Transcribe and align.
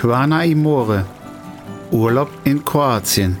Quana 0.00 0.44
Imore. 0.44 1.04
Urlaub 1.90 2.30
in 2.44 2.64
Kroatien. 2.64 3.36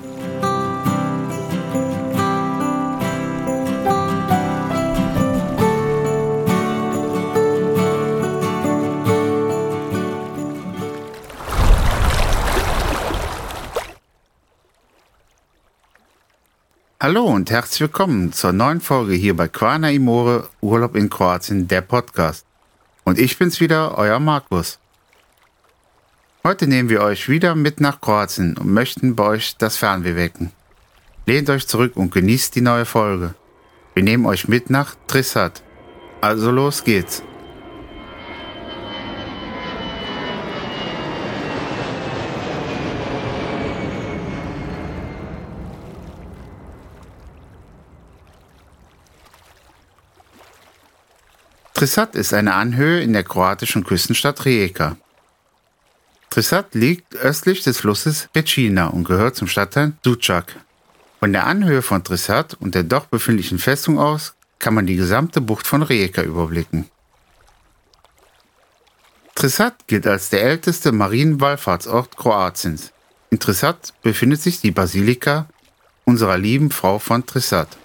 Hallo 16.98 17.24
und 17.26 17.52
herzlich 17.52 17.82
willkommen 17.82 18.32
zur 18.32 18.50
neuen 18.50 18.80
Folge 18.80 19.14
hier 19.14 19.36
bei 19.36 19.46
Quana 19.46 19.92
Imore 19.92 20.48
Urlaub 20.60 20.96
in 20.96 21.08
Kroatien, 21.08 21.68
der 21.68 21.82
Podcast. 21.82 22.44
Und 23.04 23.20
ich 23.20 23.38
bin's 23.38 23.60
wieder, 23.60 23.96
euer 23.96 24.18
Markus. 24.18 24.80
Heute 26.44 26.68
nehmen 26.68 26.88
wir 26.88 27.02
euch 27.02 27.28
wieder 27.28 27.56
mit 27.56 27.80
nach 27.80 28.00
Kroatien 28.00 28.56
und 28.56 28.72
möchten 28.72 29.16
bei 29.16 29.24
euch 29.24 29.56
das 29.56 29.76
Fernweh 29.76 30.14
wecken. 30.14 30.52
Lehnt 31.26 31.50
euch 31.50 31.66
zurück 31.66 31.96
und 31.96 32.12
genießt 32.12 32.54
die 32.54 32.60
neue 32.60 32.84
Folge. 32.84 33.34
Wir 33.94 34.04
nehmen 34.04 34.24
euch 34.24 34.46
mit 34.46 34.70
nach 34.70 34.94
Trissat. 35.08 35.62
Also 36.20 36.52
los 36.52 36.84
geht's. 36.84 37.24
Trissat 51.74 52.14
ist 52.14 52.32
eine 52.32 52.54
Anhöhe 52.54 53.00
in 53.00 53.12
der 53.12 53.24
kroatischen 53.24 53.82
Küstenstadt 53.84 54.44
Rijeka. 54.44 54.96
Trissat 56.38 56.72
liegt 56.76 57.16
östlich 57.16 57.64
des 57.64 57.78
Flusses 57.78 58.28
Recina 58.32 58.86
und 58.86 59.02
gehört 59.02 59.34
zum 59.34 59.48
Stadtteil 59.48 59.94
Sucak. 60.04 60.54
Von 61.18 61.32
der 61.32 61.48
Anhöhe 61.48 61.82
von 61.82 62.04
Trissat 62.04 62.54
und 62.60 62.76
der 62.76 62.84
dort 62.84 63.10
befindlichen 63.10 63.58
Festung 63.58 63.98
aus 63.98 64.34
kann 64.60 64.72
man 64.72 64.86
die 64.86 64.94
gesamte 64.94 65.40
Bucht 65.40 65.66
von 65.66 65.82
Rijeka 65.82 66.22
überblicken. 66.22 66.88
Trissat 69.34 69.88
gilt 69.88 70.06
als 70.06 70.30
der 70.30 70.42
älteste 70.42 70.92
Marienwallfahrtsort 70.92 72.16
Kroatiens. 72.16 72.92
In 73.30 73.40
Trissat 73.40 73.92
befindet 74.02 74.40
sich 74.40 74.60
die 74.60 74.70
Basilika 74.70 75.48
unserer 76.04 76.38
lieben 76.38 76.70
Frau 76.70 77.00
von 77.00 77.26
Trissat 77.26 77.76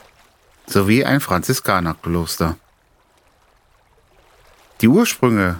sowie 0.67 1.03
ein 1.03 1.21
Franziskanerkloster. 1.21 2.55
Die 4.81 4.87
Ursprünge 4.87 5.59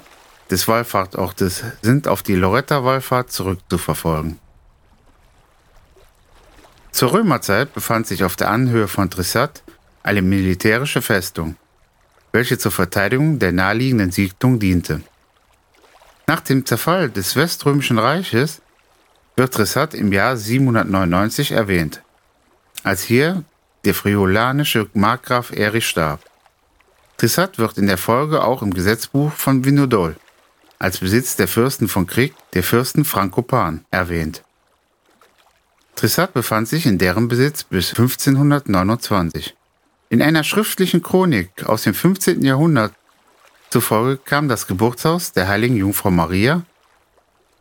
des 0.50 0.68
Wallfahrtortes 0.68 1.64
sind 1.82 2.08
auf 2.08 2.24
die 2.24 2.36
Loretta-Wallfahrt 2.36 3.32
zurückzuverfolgen. 3.32 4.40
Zur 6.92 7.14
Römerzeit 7.14 7.74
befand 7.74 8.06
sich 8.08 8.24
auf 8.24 8.36
der 8.36 8.52
Anhöhe 8.52 8.88
von 8.88 9.10
Trissat 9.10 9.64
eine 10.04 10.22
militärische 10.22 11.02
Festung, 11.02 11.56
welche 12.32 12.58
zur 12.58 12.72
Verteidigung 12.72 13.40
der 13.40 13.52
naheliegenden 13.52 14.12
Siedlung 14.12 14.60
diente. 14.60 15.02
Nach 16.28 16.40
dem 16.40 16.66
Zerfall 16.66 17.10
des 17.10 17.36
Weströmischen 17.36 17.98
Reiches 17.98 18.62
wird 19.36 19.54
Trissat 19.54 19.94
im 19.94 20.14
Jahr 20.14 20.38
799 20.38 21.52
erwähnt, 21.52 22.04
als 22.84 23.02
hier 23.04 23.44
der 23.86 23.94
friulanische 23.94 24.88
Markgraf 24.94 25.52
Erich 25.52 25.88
starb. 25.88 26.22
Trissat 27.18 27.58
wird 27.58 27.78
in 27.78 27.88
der 27.88 27.98
Folge 27.98 28.44
auch 28.44 28.62
im 28.62 28.74
Gesetzbuch 28.74 29.32
von 29.32 29.66
Vinodol 29.66 30.16
als 30.80 31.00
Besitz 31.00 31.36
der 31.36 31.48
Fürsten 31.48 31.88
von 31.88 32.08
Krieg, 32.08 32.34
der 32.54 32.64
Fürsten 32.64 33.06
Frankopan, 33.06 33.86
erwähnt. 33.92 34.44
Trissat 35.96 36.34
befand 36.34 36.68
sich 36.68 36.86
in 36.86 36.98
deren 36.98 37.28
Besitz 37.28 37.64
bis 37.64 37.90
1529. 37.90 39.56
In 40.10 40.22
einer 40.22 40.44
schriftlichen 40.44 41.02
Chronik 41.02 41.66
aus 41.66 41.84
dem 41.84 41.94
15. 41.94 42.44
Jahrhundert 42.44 42.94
zufolge 43.70 44.18
kam 44.18 44.48
das 44.48 44.68
Geburtshaus 44.68 45.32
der 45.32 45.48
heiligen 45.48 45.78
Jungfrau 45.78 46.12
Maria, 46.12 46.64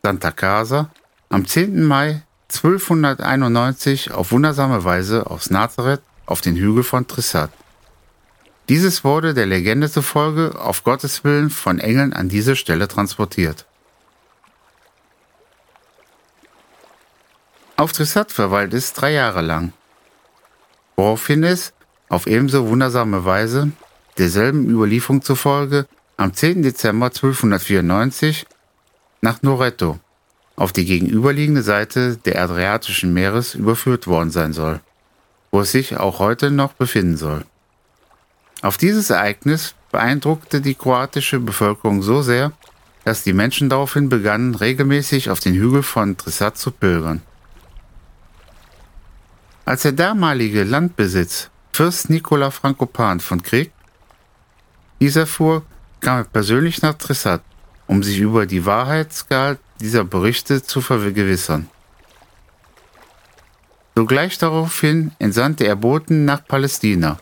Santa 0.03 0.31
Casa, 0.31 0.91
am 1.29 1.47
10. 1.47 1.83
Mai 1.83 2.23
1291 2.49 4.11
auf 4.11 4.31
wundersame 4.31 4.83
Weise 4.83 5.29
aus 5.29 5.49
Nazareth 5.49 6.01
auf 6.25 6.41
den 6.41 6.55
Hügel 6.55 6.83
von 6.83 7.07
Trissat. 7.07 7.49
Dieses 8.69 9.03
wurde 9.03 9.33
der 9.33 9.45
Legende 9.45 9.91
zufolge 9.91 10.59
auf 10.59 10.83
Gottes 10.83 11.23
Willen 11.23 11.49
von 11.49 11.79
Engeln 11.79 12.13
an 12.13 12.29
diese 12.29 12.55
Stelle 12.55 12.87
transportiert. 12.87 13.65
Auf 17.75 17.91
Trissat 17.91 18.31
verweilt 18.31 18.73
es 18.73 18.93
drei 18.93 19.11
Jahre 19.11 19.41
lang, 19.41 19.73
woraufhin 20.95 21.43
es 21.43 21.73
auf 22.07 22.27
ebenso 22.27 22.69
wundersame 22.69 23.25
Weise, 23.25 23.71
derselben 24.17 24.69
Überlieferung 24.69 25.21
zufolge, 25.21 25.87
am 26.15 26.33
10. 26.33 26.61
Dezember 26.61 27.07
1294 27.07 28.45
nach 29.21 29.41
Noretto 29.41 29.99
auf 30.55 30.71
die 30.71 30.85
gegenüberliegende 30.85 31.63
Seite 31.63 32.17
der 32.17 32.41
Adriatischen 32.41 33.13
Meeres 33.13 33.55
überführt 33.55 34.07
worden 34.07 34.29
sein 34.29 34.53
soll, 34.53 34.79
wo 35.51 35.61
es 35.61 35.71
sich 35.71 35.97
auch 35.97 36.19
heute 36.19 36.51
noch 36.51 36.73
befinden 36.73 37.17
soll. 37.17 37.43
Auf 38.63 38.77
dieses 38.77 39.09
Ereignis 39.09 39.75
beeindruckte 39.91 40.61
die 40.61 40.73
kroatische 40.73 41.41
Bevölkerung 41.41 42.01
so 42.01 42.21
sehr, 42.21 42.53
dass 43.03 43.21
die 43.21 43.33
Menschen 43.33 43.69
daraufhin 43.69 44.07
begannen, 44.07 44.55
regelmäßig 44.55 45.29
auf 45.29 45.41
den 45.41 45.53
Hügel 45.53 45.83
von 45.83 46.15
Trisat 46.15 46.57
zu 46.57 46.71
pilgern. 46.71 47.21
Als 49.65 49.81
der 49.81 49.91
damalige 49.91 50.63
Landbesitz 50.63 51.49
Fürst 51.73 52.09
Nikola 52.09 52.51
Frankopan 52.51 53.19
von 53.19 53.41
Krieg 53.41 53.71
dies 55.01 55.17
erfuhr, 55.17 55.63
kam 55.99 56.19
er 56.19 56.23
persönlich 56.23 56.81
nach 56.81 56.93
Trissat, 56.93 57.41
um 57.87 58.01
sich 58.01 58.19
über 58.19 58.45
die 58.45 58.65
Wahrheitsgehalt 58.65 59.59
dieser 59.81 60.05
Berichte 60.05 60.63
zu 60.63 60.79
vergewissern. 60.79 61.67
Sogleich 63.95 64.37
daraufhin 64.37 65.11
entsandte 65.19 65.65
er 65.65 65.75
Boten 65.75 66.23
nach 66.23 66.47
Palästina, 66.47 67.17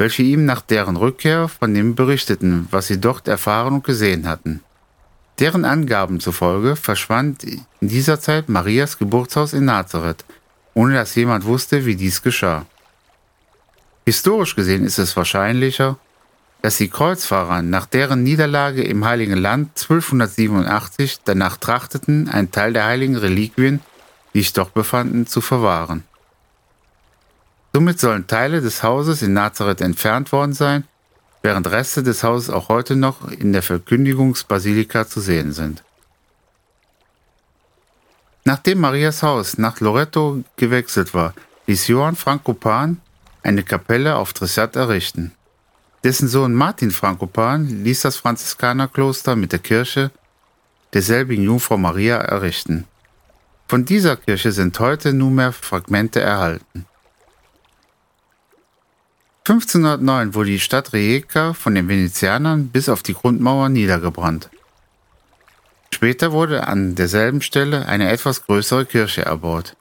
welche 0.00 0.22
ihm 0.22 0.46
nach 0.46 0.62
deren 0.62 0.96
Rückkehr 0.96 1.46
von 1.46 1.74
dem 1.74 1.94
berichteten, 1.94 2.66
was 2.70 2.86
sie 2.86 2.98
dort 2.98 3.28
erfahren 3.28 3.74
und 3.74 3.84
gesehen 3.84 4.26
hatten. 4.26 4.62
Deren 5.38 5.66
Angaben 5.66 6.20
zufolge 6.20 6.74
verschwand 6.74 7.44
in 7.44 7.66
dieser 7.82 8.18
Zeit 8.18 8.48
Marias 8.48 8.96
Geburtshaus 8.96 9.52
in 9.52 9.66
Nazareth, 9.66 10.24
ohne 10.72 10.94
dass 10.94 11.14
jemand 11.16 11.44
wusste, 11.44 11.84
wie 11.84 11.96
dies 11.96 12.22
geschah. 12.22 12.64
Historisch 14.06 14.56
gesehen 14.56 14.84
ist 14.84 14.96
es 14.96 15.14
wahrscheinlicher, 15.18 15.98
dass 16.62 16.78
die 16.78 16.88
Kreuzfahrer 16.88 17.60
nach 17.60 17.84
deren 17.84 18.22
Niederlage 18.22 18.82
im 18.82 19.04
Heiligen 19.04 19.36
Land 19.36 19.78
1287 19.82 21.18
danach 21.26 21.58
trachteten, 21.58 22.30
einen 22.30 22.50
Teil 22.50 22.72
der 22.72 22.86
heiligen 22.86 23.16
Reliquien, 23.16 23.80
die 24.32 24.38
sich 24.38 24.54
dort 24.54 24.72
befanden, 24.72 25.26
zu 25.26 25.42
verwahren. 25.42 26.04
Somit 27.72 28.00
sollen 28.00 28.26
Teile 28.26 28.60
des 28.60 28.82
Hauses 28.82 29.22
in 29.22 29.32
Nazareth 29.32 29.80
entfernt 29.80 30.32
worden 30.32 30.54
sein, 30.54 30.84
während 31.42 31.70
Reste 31.70 32.02
des 32.02 32.24
Hauses 32.24 32.50
auch 32.50 32.68
heute 32.68 32.96
noch 32.96 33.30
in 33.30 33.52
der 33.52 33.62
Verkündigungsbasilika 33.62 35.06
zu 35.06 35.20
sehen 35.20 35.52
sind. 35.52 35.82
Nachdem 38.44 38.80
Marias 38.80 39.22
Haus 39.22 39.58
nach 39.58 39.80
Loreto 39.80 40.42
gewechselt 40.56 41.14
war, 41.14 41.34
ließ 41.66 41.86
Johann 41.88 42.16
Frankopan 42.16 43.00
eine 43.42 43.62
Kapelle 43.62 44.16
auf 44.16 44.32
Trissat 44.32 44.76
errichten. 44.76 45.32
Dessen 46.02 46.28
Sohn 46.28 46.54
Martin 46.54 46.90
Frankopan 46.90 47.84
ließ 47.84 48.00
das 48.00 48.16
Franziskanerkloster 48.16 49.36
mit 49.36 49.52
der 49.52 49.58
Kirche 49.60 50.10
derselbigen 50.92 51.44
Jungfrau 51.44 51.76
Maria 51.76 52.16
errichten. 52.16 52.86
Von 53.68 53.84
dieser 53.84 54.16
Kirche 54.16 54.50
sind 54.50 54.80
heute 54.80 55.12
nunmehr 55.12 55.52
Fragmente 55.52 56.20
erhalten. 56.20 56.86
1509 59.44 60.34
wurde 60.34 60.50
die 60.50 60.60
Stadt 60.60 60.92
Rijeka 60.92 61.54
von 61.54 61.74
den 61.74 61.88
Venezianern 61.88 62.68
bis 62.68 62.88
auf 62.88 63.02
die 63.02 63.14
Grundmauer 63.14 63.68
niedergebrannt. 63.68 64.50
Später 65.92 66.32
wurde 66.32 66.66
an 66.66 66.94
derselben 66.94 67.42
Stelle 67.42 67.86
eine 67.86 68.10
etwas 68.10 68.46
größere 68.46 68.86
Kirche 68.86 69.24
erbaut. 69.24 69.76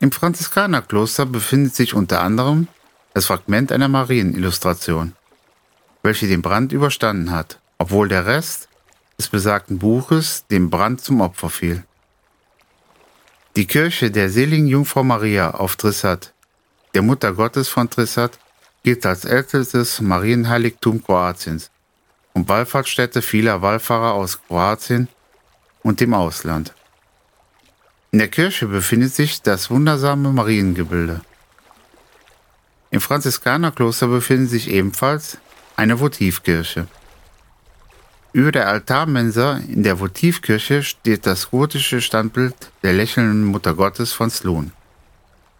Im 0.00 0.12
Franziskanerkloster 0.12 1.26
befindet 1.26 1.74
sich 1.74 1.94
unter 1.94 2.20
anderem 2.20 2.68
das 3.14 3.26
Fragment 3.26 3.72
einer 3.72 3.88
Marienillustration, 3.88 5.14
welche 6.02 6.28
den 6.28 6.42
Brand 6.42 6.72
überstanden 6.72 7.32
hat, 7.32 7.58
obwohl 7.78 8.08
der 8.08 8.26
Rest 8.26 8.68
des 9.18 9.28
besagten 9.28 9.78
Buches 9.78 10.46
dem 10.50 10.70
Brand 10.70 11.00
zum 11.00 11.20
Opfer 11.20 11.50
fiel. 11.50 11.82
Die 13.56 13.66
Kirche 13.66 14.12
der 14.12 14.30
seligen 14.30 14.68
Jungfrau 14.68 15.02
Maria 15.02 15.50
auf 15.50 15.74
Trissat 15.74 16.32
der 16.94 17.02
Mutter 17.02 17.32
Gottes 17.32 17.68
von 17.68 17.90
Trissat, 17.90 18.38
gilt 18.82 19.04
als 19.04 19.24
ältestes 19.24 20.00
Marienheiligtum 20.00 21.02
Kroatiens 21.02 21.70
und 22.32 22.48
Wallfahrtsstätte 22.48 23.22
vieler 23.22 23.62
Wallfahrer 23.62 24.14
aus 24.14 24.40
Kroatien 24.42 25.08
und 25.82 26.00
dem 26.00 26.14
Ausland. 26.14 26.72
In 28.10 28.20
der 28.20 28.28
Kirche 28.28 28.66
befindet 28.66 29.14
sich 29.14 29.42
das 29.42 29.70
wundersame 29.70 30.32
Mariengebilde. 30.32 31.20
Im 32.90 33.00
Franziskanerkloster 33.00 34.06
befindet 34.06 34.50
sich 34.50 34.70
ebenfalls 34.70 35.38
eine 35.76 36.00
Votivkirche. 36.00 36.88
Über 38.32 38.52
der 38.52 38.68
Altarmensa 38.68 39.58
in 39.68 39.82
der 39.82 40.00
Votivkirche 40.00 40.82
steht 40.82 41.26
das 41.26 41.50
gotische 41.50 42.00
Standbild 42.00 42.54
der 42.82 42.92
lächelnden 42.92 43.44
Mutter 43.44 43.74
Gottes 43.74 44.12
von 44.12 44.30
Sloan, 44.30 44.72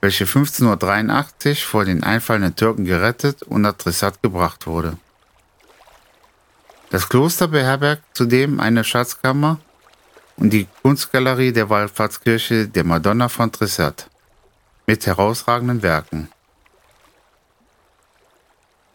welche 0.01 0.25
1583 0.25 1.65
vor 1.65 1.85
den 1.85 2.03
einfallenden 2.05 2.55
Türken 2.55 2.85
gerettet 2.85 3.43
und 3.43 3.63
nach 3.63 3.75
Trissat 3.75 4.23
gebracht 4.23 4.67
wurde. 4.67 4.97
Das 6.91 7.09
Kloster 7.09 7.49
beherbergt 7.49 8.03
zudem 8.15 8.61
eine 8.61 8.85
Schatzkammer 8.85 9.59
und 10.37 10.51
die 10.51 10.67
Kunstgalerie 10.83 11.53
der 11.53 11.69
Wallfahrtskirche 11.69 12.69
der 12.69 12.85
Madonna 12.85 13.29
von 13.29 13.53
Trissat 13.53 14.09
mit 14.87 15.07
herausragenden 15.07 15.83
Werken. 15.83 16.29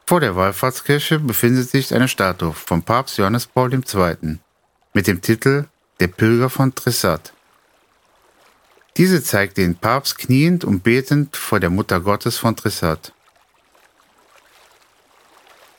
Vor 0.07 0.19
der 0.19 0.35
Wallfahrtskirche 0.35 1.19
befindet 1.19 1.69
sich 1.69 1.93
eine 1.93 2.07
Statue 2.07 2.53
von 2.53 2.81
Papst 2.81 3.17
Johannes 3.17 3.45
Paul 3.45 3.73
II. 3.73 4.39
mit 4.93 5.07
dem 5.07 5.21
Titel 5.21 5.65
Der 5.99 6.07
Pilger 6.07 6.49
von 6.49 6.73
Trissat. 6.73 7.33
Diese 8.97 9.23
zeigt 9.23 9.57
den 9.57 9.75
Papst 9.75 10.19
kniend 10.19 10.63
und 10.63 10.83
betend 10.83 11.35
vor 11.35 11.59
der 11.59 11.71
Mutter 11.71 11.99
Gottes 11.99 12.37
von 12.37 12.55
Trissat. 12.55 13.11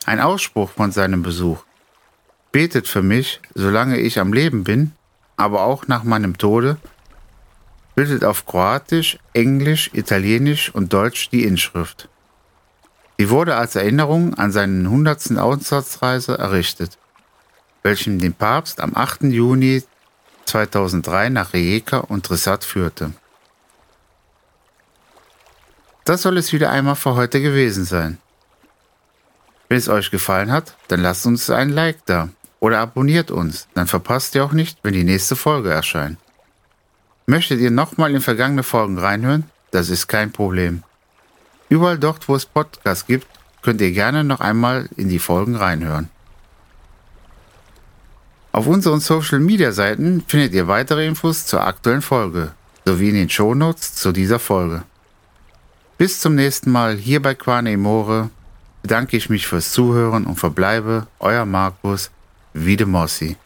Ein 0.04 0.20
Ausspruch 0.20 0.70
von 0.70 0.90
seinem 0.90 1.22
Besuch. 1.22 1.62
Betet 2.50 2.88
für 2.88 3.02
mich, 3.02 3.40
solange 3.54 3.98
ich 3.98 4.18
am 4.18 4.32
Leben 4.32 4.64
bin, 4.64 4.92
aber 5.36 5.62
auch 5.62 5.86
nach 5.86 6.02
meinem 6.02 6.38
Tode, 6.38 6.76
bildet 7.94 8.24
auf 8.24 8.46
Kroatisch, 8.46 9.18
Englisch, 9.32 9.90
Italienisch 9.92 10.74
und 10.74 10.92
Deutsch 10.92 11.30
die 11.30 11.44
Inschrift. 11.44 12.08
Sie 13.16 13.30
wurde 13.30 13.54
als 13.54 13.76
Erinnerung 13.76 14.34
an 14.34 14.50
seinen 14.50 14.86
100. 14.86 15.38
Auslandsreise 15.38 16.36
errichtet, 16.36 16.98
welchem 17.84 18.18
den 18.18 18.32
Papst 18.32 18.80
am 18.80 18.96
8. 18.96 19.24
Juni 19.24 19.84
2003 20.54 21.30
nach 21.30 21.52
Rijeka 21.52 21.98
und 21.98 22.26
Trissat 22.26 22.62
führte. 22.62 23.10
Das 26.04 26.22
soll 26.22 26.38
es 26.38 26.52
wieder 26.52 26.70
einmal 26.70 26.94
für 26.94 27.16
heute 27.16 27.40
gewesen 27.40 27.84
sein. 27.84 28.18
Wenn 29.68 29.78
es 29.78 29.88
euch 29.88 30.12
gefallen 30.12 30.52
hat, 30.52 30.76
dann 30.86 31.00
lasst 31.00 31.26
uns 31.26 31.50
ein 31.50 31.70
Like 31.70 32.06
da 32.06 32.28
oder 32.60 32.78
abonniert 32.78 33.32
uns, 33.32 33.66
dann 33.74 33.88
verpasst 33.88 34.36
ihr 34.36 34.44
auch 34.44 34.52
nicht, 34.52 34.78
wenn 34.84 34.92
die 34.92 35.02
nächste 35.02 35.34
Folge 35.34 35.70
erscheint. 35.70 36.18
Möchtet 37.26 37.58
ihr 37.58 37.72
nochmal 37.72 38.14
in 38.14 38.20
vergangene 38.20 38.62
Folgen 38.62 38.98
reinhören? 38.98 39.50
Das 39.72 39.88
ist 39.88 40.06
kein 40.06 40.30
Problem. 40.30 40.84
Überall 41.68 41.98
dort, 41.98 42.28
wo 42.28 42.36
es 42.36 42.46
Podcasts 42.46 43.06
gibt, 43.06 43.26
könnt 43.62 43.80
ihr 43.80 43.90
gerne 43.90 44.22
noch 44.22 44.38
einmal 44.38 44.88
in 44.96 45.08
die 45.08 45.18
Folgen 45.18 45.56
reinhören. 45.56 46.10
Auf 48.54 48.68
unseren 48.68 49.00
Social 49.00 49.40
Media 49.40 49.72
Seiten 49.72 50.22
findet 50.28 50.54
ihr 50.54 50.68
weitere 50.68 51.04
Infos 51.08 51.44
zur 51.44 51.66
aktuellen 51.66 52.02
Folge 52.02 52.52
sowie 52.84 53.08
in 53.08 53.16
den 53.16 53.28
Shownotes 53.28 53.96
zu 53.96 54.12
dieser 54.12 54.38
Folge. 54.38 54.84
Bis 55.98 56.20
zum 56.20 56.36
nächsten 56.36 56.70
Mal 56.70 56.96
hier 56.96 57.20
bei 57.20 57.34
Quane 57.34 57.72
Emore 57.72 58.30
bedanke 58.80 59.16
ich 59.16 59.28
mich 59.28 59.48
fürs 59.48 59.72
Zuhören 59.72 60.24
und 60.24 60.36
verbleibe 60.36 61.08
euer 61.18 61.44
Markus 61.44 62.12
Wiedemossi. 62.52 63.36